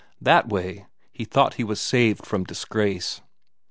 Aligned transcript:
That 0.19 0.49
way, 0.49 0.87
he 1.11 1.25
thought 1.25 1.53
he 1.61 1.63
was 1.63 1.79
saved 1.79 2.25
from 2.25 2.43
disgrace. 2.43 3.21